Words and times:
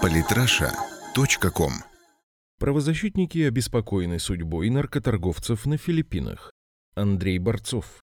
Политраша.ком 0.00 1.72
Правозащитники 2.58 3.38
обеспокоены 3.38 4.18
судьбой 4.18 4.70
наркоторговцев 4.70 5.66
на 5.66 5.76
Филиппинах. 5.76 6.52
Андрей 6.94 7.38
Борцов. 7.38 8.02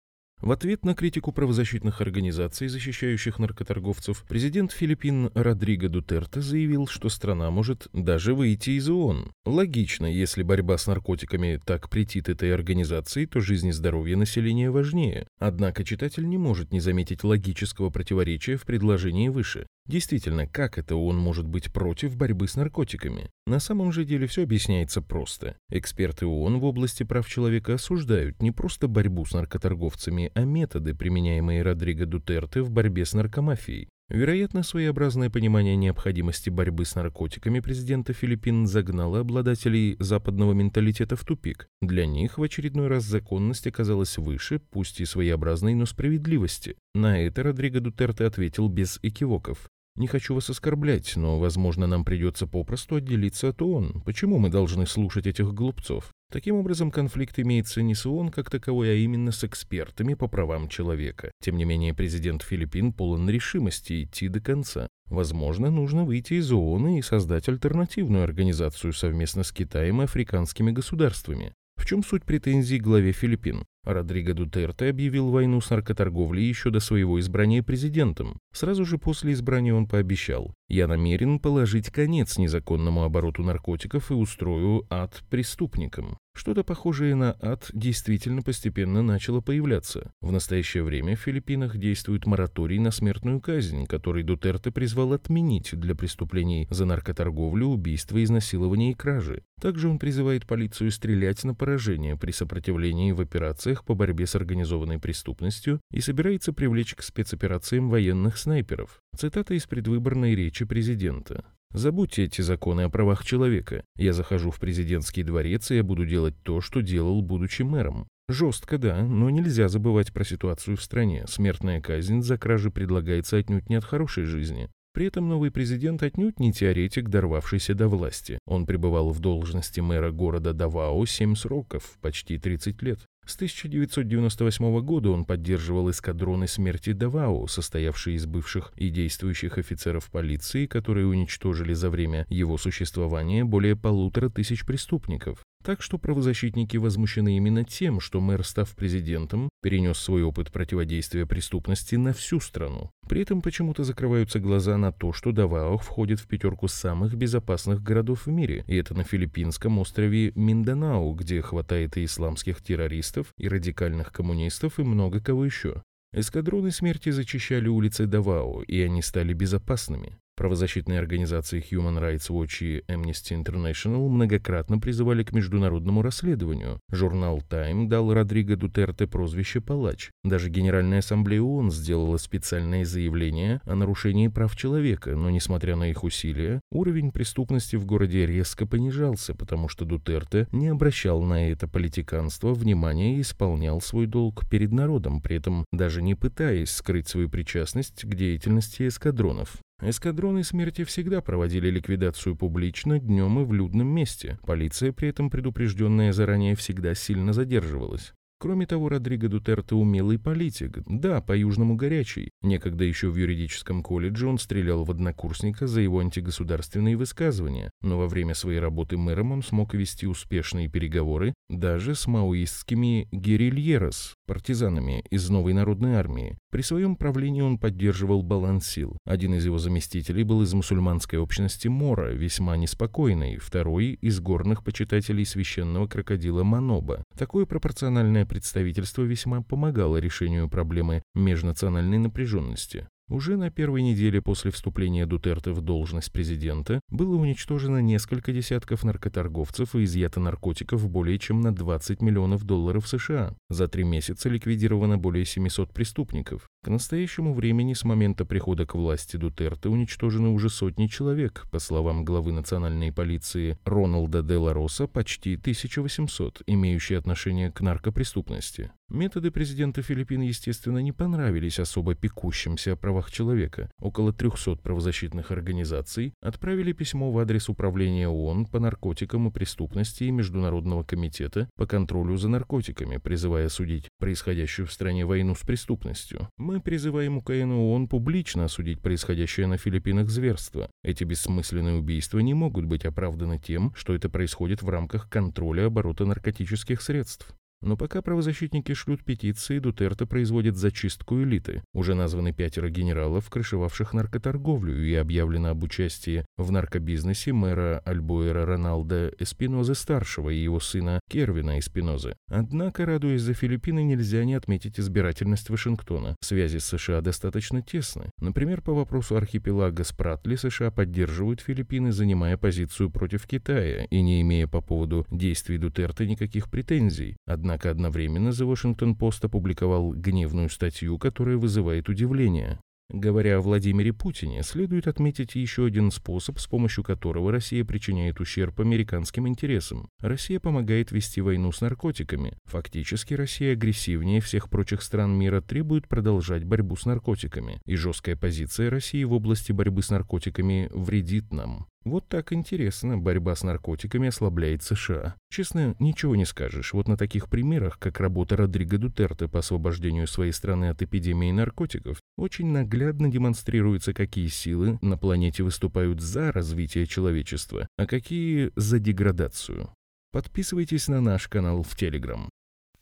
В 0.42 0.52
ответ 0.52 0.86
на 0.86 0.94
критику 0.94 1.32
правозащитных 1.32 2.00
организаций, 2.00 2.68
защищающих 2.68 3.38
наркоторговцев, 3.38 4.24
президент 4.26 4.72
Филиппин 4.72 5.30
Родриго 5.34 5.90
Дутерте 5.90 6.40
заявил, 6.40 6.86
что 6.86 7.10
страна 7.10 7.50
может 7.50 7.88
даже 7.92 8.34
выйти 8.34 8.70
из 8.70 8.88
ООН. 8.88 9.32
Логично, 9.44 10.06
если 10.06 10.42
борьба 10.42 10.78
с 10.78 10.86
наркотиками 10.86 11.60
так 11.62 11.90
претит 11.90 12.30
этой 12.30 12.54
организации, 12.54 13.26
то 13.26 13.40
жизнь 13.40 13.68
и 13.68 13.72
здоровье 13.72 14.16
населения 14.16 14.70
важнее. 14.70 15.26
Однако 15.38 15.84
читатель 15.84 16.26
не 16.26 16.38
может 16.38 16.72
не 16.72 16.80
заметить 16.80 17.22
логического 17.22 17.90
противоречия 17.90 18.56
в 18.56 18.64
предложении 18.64 19.28
выше. 19.28 19.66
Действительно, 19.86 20.46
как 20.46 20.78
это 20.78 20.94
он 20.94 21.16
может 21.16 21.48
быть 21.48 21.72
против 21.72 22.16
борьбы 22.16 22.46
с 22.46 22.54
наркотиками? 22.54 23.28
На 23.46 23.58
самом 23.58 23.90
же 23.90 24.04
деле 24.04 24.28
все 24.28 24.44
объясняется 24.44 25.02
просто. 25.02 25.56
Эксперты 25.68 26.26
ООН 26.26 26.60
в 26.60 26.64
области 26.64 27.02
прав 27.02 27.26
человека 27.28 27.74
осуждают 27.74 28.40
не 28.40 28.52
просто 28.52 28.86
борьбу 28.86 29.24
с 29.24 29.32
наркоторговцами, 29.32 30.29
а 30.34 30.44
методы, 30.44 30.94
применяемые 30.94 31.62
Родриго 31.62 32.06
Дутерте 32.06 32.62
в 32.62 32.70
борьбе 32.70 33.04
с 33.04 33.14
наркомафией. 33.14 33.88
Вероятно, 34.10 34.64
своеобразное 34.64 35.30
понимание 35.30 35.76
необходимости 35.76 36.50
борьбы 36.50 36.84
с 36.84 36.96
наркотиками 36.96 37.60
президента 37.60 38.12
Филиппин 38.12 38.66
загнало 38.66 39.20
обладателей 39.20 39.94
западного 40.00 40.52
менталитета 40.52 41.14
в 41.14 41.24
тупик. 41.24 41.68
Для 41.80 42.06
них 42.06 42.36
в 42.36 42.42
очередной 42.42 42.88
раз 42.88 43.04
законность 43.04 43.68
оказалась 43.68 44.18
выше, 44.18 44.60
пусть 44.70 45.00
и 45.00 45.04
своеобразной, 45.04 45.74
но 45.74 45.86
справедливости. 45.86 46.76
На 46.92 47.20
это 47.20 47.44
Родриго 47.44 47.78
Дутерте 47.78 48.24
ответил 48.24 48.68
без 48.68 48.98
экивоков. 49.02 49.70
Не 50.00 50.06
хочу 50.06 50.34
вас 50.34 50.48
оскорблять, 50.48 51.14
но, 51.16 51.38
возможно, 51.38 51.86
нам 51.86 52.06
придется 52.06 52.46
попросту 52.46 52.94
отделиться 52.94 53.50
от 53.50 53.60
ООН. 53.60 54.00
Почему 54.06 54.38
мы 54.38 54.48
должны 54.48 54.86
слушать 54.86 55.26
этих 55.26 55.52
глупцов? 55.52 56.10
Таким 56.32 56.54
образом, 56.54 56.90
конфликт 56.90 57.38
имеется 57.38 57.82
не 57.82 57.94
с 57.94 58.06
ООН 58.06 58.30
как 58.30 58.48
таковой, 58.48 58.92
а 58.92 58.94
именно 58.94 59.30
с 59.30 59.44
экспертами 59.44 60.14
по 60.14 60.26
правам 60.26 60.68
человека. 60.68 61.30
Тем 61.42 61.58
не 61.58 61.66
менее, 61.66 61.92
президент 61.92 62.42
Филиппин 62.42 62.94
полон 62.94 63.28
решимости 63.28 64.04
идти 64.04 64.28
до 64.28 64.40
конца. 64.40 64.88
Возможно, 65.10 65.70
нужно 65.70 66.06
выйти 66.06 66.32
из 66.32 66.50
ООН 66.50 66.88
и 66.96 67.02
создать 67.02 67.50
альтернативную 67.50 68.24
организацию 68.24 68.94
совместно 68.94 69.42
с 69.42 69.52
Китаем 69.52 70.00
и 70.00 70.04
африканскими 70.04 70.70
государствами. 70.70 71.52
В 71.76 71.84
чем 71.84 72.02
суть 72.02 72.24
претензий 72.24 72.78
главе 72.78 73.12
Филиппин? 73.12 73.64
Родриго 73.84 74.34
Дутерте 74.34 74.90
объявил 74.90 75.30
войну 75.30 75.60
с 75.60 75.70
наркоторговлей 75.70 76.46
еще 76.46 76.70
до 76.70 76.80
своего 76.80 77.18
избрания 77.18 77.62
президентом. 77.62 78.38
Сразу 78.52 78.84
же 78.84 78.98
после 78.98 79.32
избрания 79.32 79.74
он 79.74 79.86
пообещал 79.86 80.54
«Я 80.68 80.86
намерен 80.86 81.38
положить 81.38 81.90
конец 81.90 82.36
незаконному 82.36 83.04
обороту 83.04 83.42
наркотиков 83.42 84.10
и 84.10 84.14
устрою 84.14 84.84
ад 84.90 85.22
преступникам». 85.30 86.18
Что-то 86.32 86.62
похожее 86.62 87.16
на 87.16 87.36
ад 87.40 87.68
действительно 87.72 88.42
постепенно 88.42 89.02
начало 89.02 89.40
появляться. 89.40 90.12
В 90.20 90.30
настоящее 90.30 90.84
время 90.84 91.16
в 91.16 91.20
Филиппинах 91.20 91.76
действует 91.76 92.24
мораторий 92.24 92.78
на 92.78 92.92
смертную 92.92 93.40
казнь, 93.40 93.86
который 93.86 94.22
Дутерте 94.22 94.70
призвал 94.70 95.12
отменить 95.12 95.78
для 95.78 95.94
преступлений 95.94 96.68
за 96.70 96.84
наркоторговлю, 96.84 97.66
убийство, 97.66 98.22
изнасилование 98.22 98.92
и 98.92 98.94
кражи. 98.94 99.42
Также 99.60 99.88
он 99.88 99.98
призывает 99.98 100.46
полицию 100.46 100.92
стрелять 100.92 101.44
на 101.44 101.54
поражение 101.54 102.16
при 102.16 102.30
сопротивлении 102.30 103.12
в 103.12 103.22
операциях 103.70 103.84
по 103.84 103.94
борьбе 103.94 104.26
с 104.26 104.34
организованной 104.34 104.98
преступностью 104.98 105.80
и 105.92 106.00
собирается 106.00 106.52
привлечь 106.52 106.94
к 106.94 107.02
спецоперациям 107.02 107.88
военных 107.88 108.36
снайперов. 108.36 109.00
Цитата 109.16 109.54
из 109.54 109.66
предвыборной 109.66 110.34
речи 110.34 110.64
президента. 110.64 111.44
Забудьте 111.72 112.24
эти 112.24 112.42
законы 112.42 112.82
о 112.82 112.90
правах 112.90 113.24
человека. 113.24 113.84
Я 113.96 114.12
захожу 114.12 114.50
в 114.50 114.58
президентский 114.58 115.22
дворец, 115.22 115.70
и 115.70 115.76
я 115.76 115.84
буду 115.84 116.04
делать 116.04 116.34
то, 116.42 116.60
что 116.60 116.80
делал, 116.80 117.22
будучи 117.22 117.62
мэром. 117.62 118.08
Жестко, 118.28 118.78
да, 118.78 119.02
но 119.02 119.30
нельзя 119.30 119.68
забывать 119.68 120.12
про 120.12 120.24
ситуацию 120.24 120.76
в 120.76 120.82
стране. 120.82 121.24
Смертная 121.28 121.80
казнь 121.80 122.22
за 122.22 122.38
кражи 122.38 122.70
предлагается 122.70 123.36
отнюдь 123.36 123.68
не 123.68 123.76
от 123.76 123.84
хорошей 123.84 124.24
жизни. 124.24 124.68
При 124.92 125.06
этом 125.06 125.28
новый 125.28 125.52
президент 125.52 126.02
отнюдь 126.02 126.40
не 126.40 126.52
теоретик, 126.52 127.08
дорвавшийся 127.08 127.74
до 127.74 127.86
власти. 127.86 128.40
Он 128.46 128.66
пребывал 128.66 129.10
в 129.10 129.20
должности 129.20 129.80
мэра 129.80 130.10
города 130.10 130.52
Давао 130.52 131.06
7 131.06 131.36
сроков, 131.36 131.96
почти 132.00 132.38
30 132.38 132.82
лет. 132.82 132.98
С 133.26 133.36
1998 133.36 134.80
года 134.80 135.10
он 135.10 135.24
поддерживал 135.24 135.90
эскадроны 135.90 136.48
смерти 136.48 136.92
Давао, 136.92 137.46
состоявшие 137.46 138.16
из 138.16 138.26
бывших 138.26 138.72
и 138.76 138.88
действующих 138.88 139.58
офицеров 139.58 140.10
полиции, 140.10 140.66
которые 140.66 141.06
уничтожили 141.06 141.72
за 141.72 141.90
время 141.90 142.26
его 142.28 142.58
существования 142.58 143.44
более 143.44 143.76
полутора 143.76 144.30
тысяч 144.30 144.64
преступников. 144.64 145.44
Так 145.62 145.82
что 145.82 145.98
правозащитники 145.98 146.78
возмущены 146.78 147.36
именно 147.36 147.64
тем, 147.64 148.00
что 148.00 148.20
мэр, 148.20 148.44
став 148.44 148.74
президентом, 148.74 149.50
перенес 149.62 149.98
свой 149.98 150.22
опыт 150.22 150.50
противодействия 150.50 151.26
преступности 151.26 151.96
на 151.96 152.14
всю 152.14 152.40
страну. 152.40 152.90
При 153.06 153.20
этом 153.20 153.42
почему-то 153.42 153.84
закрываются 153.84 154.40
глаза 154.40 154.78
на 154.78 154.90
то, 154.90 155.12
что 155.12 155.32
Давао 155.32 155.76
входит 155.76 156.18
в 156.18 156.26
пятерку 156.26 156.66
самых 156.66 157.14
безопасных 157.14 157.82
городов 157.82 158.24
в 158.24 158.30
мире, 158.30 158.64
и 158.68 158.76
это 158.76 158.94
на 158.94 159.04
филиппинском 159.04 159.78
острове 159.78 160.32
Минданау, 160.34 161.12
где 161.12 161.42
хватает 161.42 161.98
и 161.98 162.06
исламских 162.06 162.62
террористов, 162.62 163.34
и 163.36 163.46
радикальных 163.46 164.12
коммунистов, 164.12 164.78
и 164.78 164.82
много 164.82 165.20
кого 165.20 165.44
еще. 165.44 165.82
Эскадроны 166.12 166.70
смерти 166.70 167.10
зачищали 167.10 167.68
улицы 167.68 168.06
Давао, 168.06 168.62
и 168.62 168.80
они 168.80 169.02
стали 169.02 169.32
безопасными. 169.32 170.16
Правозащитные 170.40 170.98
организации 170.98 171.62
Human 171.70 172.00
Rights 172.00 172.30
Watch 172.30 172.64
и 172.64 172.82
Amnesty 172.90 173.38
International 173.38 174.08
многократно 174.08 174.78
призывали 174.78 175.22
к 175.22 175.34
международному 175.34 176.00
расследованию. 176.00 176.80
Журнал 176.90 177.42
Time 177.50 177.88
дал 177.88 178.14
Родриго 178.14 178.56
Дутерте 178.56 179.06
прозвище 179.06 179.60
«Палач». 179.60 180.08
Даже 180.24 180.48
Генеральная 180.48 181.00
Ассамблея 181.00 181.42
ООН 181.42 181.70
сделала 181.70 182.16
специальное 182.16 182.86
заявление 182.86 183.60
о 183.66 183.74
нарушении 183.74 184.28
прав 184.28 184.56
человека, 184.56 185.14
но, 185.14 185.28
несмотря 185.28 185.76
на 185.76 185.90
их 185.90 186.04
усилия, 186.04 186.62
уровень 186.72 187.12
преступности 187.12 187.76
в 187.76 187.84
городе 187.84 188.24
резко 188.24 188.64
понижался, 188.64 189.34
потому 189.34 189.68
что 189.68 189.84
Дутерте 189.84 190.48
не 190.52 190.68
обращал 190.68 191.20
на 191.22 191.50
это 191.50 191.68
политиканство 191.68 192.54
внимания 192.54 193.18
и 193.18 193.20
исполнял 193.20 193.82
свой 193.82 194.06
долг 194.06 194.48
перед 194.48 194.72
народом, 194.72 195.20
при 195.20 195.36
этом 195.36 195.66
даже 195.70 196.00
не 196.00 196.14
пытаясь 196.14 196.70
скрыть 196.70 197.08
свою 197.08 197.28
причастность 197.28 198.04
к 198.06 198.14
деятельности 198.14 198.88
эскадронов. 198.88 199.58
Эскадроны 199.82 200.44
смерти 200.44 200.84
всегда 200.84 201.22
проводили 201.22 201.70
ликвидацию 201.70 202.36
публично, 202.36 202.98
днем 202.98 203.40
и 203.40 203.44
в 203.44 203.52
людном 203.52 203.88
месте. 203.88 204.38
Полиция, 204.46 204.92
при 204.92 205.08
этом 205.08 205.30
предупрежденная 205.30 206.12
заранее, 206.12 206.54
всегда 206.54 206.94
сильно 206.94 207.32
задерживалась. 207.32 208.12
Кроме 208.42 208.64
того, 208.64 208.88
Родриго 208.88 209.28
Дутерте 209.28 209.74
умелый 209.74 210.18
политик, 210.18 210.78
да, 210.86 211.20
по-южному 211.20 211.76
горячий. 211.76 212.30
Некогда 212.40 212.84
еще 212.84 213.10
в 213.10 213.16
юридическом 213.16 213.82
колледже 213.82 214.28
он 214.28 214.38
стрелял 214.38 214.84
в 214.84 214.90
однокурсника 214.90 215.66
за 215.66 215.82
его 215.82 215.98
антигосударственные 216.00 216.96
высказывания, 216.96 217.70
но 217.82 217.98
во 217.98 218.08
время 218.08 218.32
своей 218.32 218.58
работы 218.58 218.96
мэром 218.96 219.32
он 219.32 219.42
смог 219.42 219.74
вести 219.74 220.06
успешные 220.06 220.68
переговоры 220.68 221.34
даже 221.50 221.94
с 221.94 222.06
маоистскими 222.06 223.08
герильерос, 223.12 224.14
партизанами 224.26 225.04
из 225.10 225.28
новой 225.28 225.52
народной 225.52 225.96
армии. 225.96 226.38
При 226.50 226.62
своем 226.62 226.96
правлении 226.96 227.42
он 227.42 227.58
поддерживал 227.58 228.22
баланс 228.22 228.66
сил. 228.66 228.96
Один 229.04 229.34
из 229.34 229.44
его 229.44 229.58
заместителей 229.58 230.24
был 230.24 230.42
из 230.42 230.54
мусульманской 230.54 231.18
общности 231.18 231.68
Мора, 231.68 232.12
весьма 232.12 232.56
неспокойный, 232.56 233.36
второй– 233.36 233.98
из 234.00 234.18
горных 234.18 234.64
почитателей 234.64 235.26
священного 235.26 235.86
крокодила 235.86 236.42
Маноба. 236.42 237.04
Такое 237.18 237.44
пропорциональное 237.44 238.24
представительство 238.30 239.02
весьма 239.02 239.42
помогало 239.42 239.96
решению 239.96 240.48
проблемы 240.48 241.02
межнациональной 241.14 241.98
напряженности. 241.98 242.88
Уже 243.10 243.36
на 243.36 243.50
первой 243.50 243.82
неделе 243.82 244.22
после 244.22 244.52
вступления 244.52 245.04
Дутерте 245.04 245.50
в 245.50 245.60
должность 245.60 246.12
президента 246.12 246.80
было 246.88 247.16
уничтожено 247.16 247.78
несколько 247.78 248.32
десятков 248.32 248.84
наркоторговцев 248.84 249.74
и 249.74 249.82
изъято 249.82 250.20
наркотиков 250.20 250.88
более 250.88 251.18
чем 251.18 251.40
на 251.40 251.52
20 251.52 252.02
миллионов 252.02 252.44
долларов 252.44 252.86
США. 252.86 253.34
За 253.48 253.66
три 253.66 253.82
месяца 253.82 254.28
ликвидировано 254.28 254.96
более 254.96 255.24
700 255.24 255.72
преступников. 255.72 256.48
К 256.62 256.68
настоящему 256.68 257.34
времени 257.34 257.74
с 257.74 257.82
момента 257.82 258.24
прихода 258.24 258.64
к 258.64 258.76
власти 258.76 259.16
Дутерте 259.16 259.68
уничтожены 259.68 260.28
уже 260.28 260.48
сотни 260.48 260.86
человек, 260.86 261.46
по 261.50 261.58
словам 261.58 262.04
главы 262.04 262.30
национальной 262.30 262.92
полиции 262.92 263.58
Роналда 263.64 264.22
де 264.22 264.36
Лароса, 264.36 264.86
почти 264.86 265.34
1800, 265.34 266.42
имеющие 266.46 266.96
отношение 266.96 267.50
к 267.50 267.60
наркопреступности. 267.60 268.70
Методы 268.90 269.30
президента 269.30 269.82
Филиппин, 269.82 270.20
естественно, 270.22 270.78
не 270.78 270.90
понравились 270.90 271.60
особо 271.60 271.94
пекущимся 271.94 272.72
о 272.72 272.76
правах 272.76 273.12
человека. 273.12 273.70
Около 273.78 274.12
300 274.12 274.56
правозащитных 274.56 275.30
организаций 275.30 276.12
отправили 276.20 276.72
письмо 276.72 277.12
в 277.12 277.18
адрес 277.18 277.48
Управления 277.48 278.08
ООН 278.08 278.46
по 278.46 278.58
наркотикам 278.58 279.28
и 279.28 279.30
преступности 279.30 280.04
и 280.04 280.10
Международного 280.10 280.82
комитета 280.82 281.48
по 281.54 281.66
контролю 281.66 282.16
за 282.16 282.28
наркотиками, 282.28 282.96
призывая 282.96 283.46
осудить 283.46 283.88
происходящую 284.00 284.66
в 284.66 284.72
стране 284.72 285.06
войну 285.06 285.36
с 285.36 285.42
преступностью. 285.42 286.28
Мы 286.36 286.60
призываем 286.60 287.18
УКН 287.18 287.52
ООН 287.52 287.86
публично 287.86 288.46
осудить 288.46 288.80
происходящее 288.80 289.46
на 289.46 289.56
Филиппинах 289.56 290.10
зверство. 290.10 290.68
Эти 290.82 291.04
бессмысленные 291.04 291.76
убийства 291.76 292.18
не 292.18 292.34
могут 292.34 292.64
быть 292.64 292.84
оправданы 292.84 293.38
тем, 293.38 293.72
что 293.76 293.94
это 293.94 294.08
происходит 294.10 294.62
в 294.62 294.68
рамках 294.68 295.08
контроля 295.08 295.66
оборота 295.66 296.06
наркотических 296.06 296.82
средств. 296.82 297.36
Но 297.62 297.76
пока 297.76 298.00
правозащитники 298.00 298.72
шлют 298.72 299.04
петиции, 299.04 299.58
Дутерто 299.58 300.06
производит 300.06 300.56
зачистку 300.56 301.22
элиты. 301.22 301.62
Уже 301.74 301.94
названы 301.94 302.32
пятеро 302.32 302.70
генералов, 302.70 303.28
крышевавших 303.28 303.92
наркоторговлю, 303.92 304.82
и 304.82 304.94
объявлено 304.94 305.50
об 305.50 305.62
участии 305.62 306.24
в 306.38 306.50
наркобизнесе 306.50 307.32
мэра 307.32 307.82
Альбуэра 307.84 308.46
Роналда 308.46 309.12
Эспинозы-старшего 309.18 310.30
и 310.30 310.38
его 310.38 310.58
сына 310.58 311.00
Кервина 311.10 311.58
Эспинозы. 311.58 312.14
Однако, 312.28 312.86
радуясь 312.86 313.20
за 313.22 313.34
Филиппины, 313.34 313.84
нельзя 313.84 314.24
не 314.24 314.34
отметить 314.34 314.80
избирательность 314.80 315.50
Вашингтона. 315.50 316.16
Связи 316.20 316.58
с 316.58 316.64
США 316.64 317.02
достаточно 317.02 317.60
тесны. 317.60 318.10
Например, 318.18 318.62
по 318.62 318.72
вопросу 318.72 319.16
архипелага 319.16 319.84
Спратли 319.84 320.36
США 320.36 320.70
поддерживают 320.70 321.40
Филиппины, 321.42 321.92
занимая 321.92 322.38
позицию 322.38 322.90
против 322.90 323.26
Китая 323.26 323.84
и 323.84 324.00
не 324.00 324.22
имея 324.22 324.46
по 324.46 324.62
поводу 324.62 325.06
действий 325.10 325.58
Дутерто 325.58 326.06
никаких 326.06 326.50
претензий. 326.50 327.16
Однако 327.26 327.49
Однако 327.50 327.72
одновременно 327.72 328.28
The 328.28 328.48
Washington 328.48 328.96
Post 328.96 329.26
опубликовал 329.26 329.92
гневную 329.92 330.48
статью, 330.50 330.96
которая 330.98 331.36
вызывает 331.36 331.88
удивление. 331.88 332.60
Говоря 332.92 333.38
о 333.38 333.40
Владимире 333.40 333.92
Путине, 333.92 334.44
следует 334.44 334.86
отметить 334.86 335.34
еще 335.34 335.66
один 335.66 335.90
способ, 335.90 336.38
с 336.38 336.46
помощью 336.46 336.84
которого 336.84 337.32
Россия 337.32 337.64
причиняет 337.64 338.20
ущерб 338.20 338.60
американским 338.60 339.26
интересам. 339.26 339.88
Россия 339.98 340.38
помогает 340.38 340.92
вести 340.92 341.20
войну 341.20 341.50
с 341.50 341.60
наркотиками. 341.60 342.38
Фактически 342.44 343.14
Россия 343.14 343.54
агрессивнее 343.54 344.20
всех 344.20 344.48
прочих 344.48 344.80
стран 344.80 345.18
мира 345.18 345.40
требует 345.40 345.88
продолжать 345.88 346.44
борьбу 346.44 346.76
с 346.76 346.86
наркотиками, 346.86 347.60
и 347.66 347.74
жесткая 347.74 348.14
позиция 348.14 348.70
России 348.70 349.02
в 349.02 349.12
области 349.12 349.50
борьбы 349.50 349.82
с 349.82 349.90
наркотиками 349.90 350.68
вредит 350.72 351.32
нам. 351.32 351.66
Вот 351.84 352.06
так 352.08 352.34
интересно, 352.34 352.98
борьба 352.98 353.34
с 353.34 353.42
наркотиками 353.42 354.08
ослабляет 354.08 354.62
США. 354.62 355.14
Честно, 355.30 355.74
ничего 355.78 356.14
не 356.14 356.26
скажешь. 356.26 356.74
Вот 356.74 356.88
на 356.88 356.98
таких 356.98 357.28
примерах, 357.30 357.78
как 357.78 358.00
работа 358.00 358.36
Родриго 358.36 358.76
Дутерте 358.76 359.28
по 359.28 359.38
освобождению 359.38 360.06
своей 360.06 360.32
страны 360.32 360.68
от 360.68 360.82
эпидемии 360.82 361.32
наркотиков, 361.32 361.98
очень 362.18 362.48
наглядно 362.48 363.10
демонстрируется, 363.10 363.94
какие 363.94 364.28
силы 364.28 364.78
на 364.82 364.98
планете 364.98 365.42
выступают 365.42 366.02
за 366.02 366.32
развитие 366.32 366.86
человечества, 366.86 367.66
а 367.78 367.86
какие 367.86 368.52
за 368.56 368.78
деградацию. 368.78 369.70
Подписывайтесь 370.12 370.88
на 370.88 371.00
наш 371.00 371.28
канал 371.28 371.62
в 371.62 371.74
Телеграм. 371.76 372.28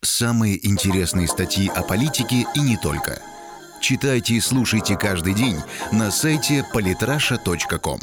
Самые 0.02 0.66
интересные 0.66 1.28
статьи 1.28 1.68
о 1.68 1.82
политике 1.82 2.46
и 2.54 2.60
не 2.60 2.76
только. 2.76 3.20
Читайте 3.80 4.34
и 4.34 4.40
слушайте 4.40 4.96
каждый 4.96 5.34
день 5.34 5.56
на 5.92 6.10
сайте 6.10 6.64
polytrasha.com. 6.74 8.00